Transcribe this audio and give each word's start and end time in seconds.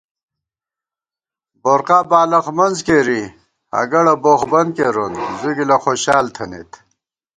بورقا 1.61 1.99
بالخ 2.09 2.45
منزکېری 2.57 3.21
ہگَڑہ 3.75 4.15
بوخ 4.23 4.41
بند 4.51 4.71
کېرون 4.75 5.13
زُوگِلہ 5.39 5.77
خوشال 5.83 6.25
تھنَئیت 6.35 6.71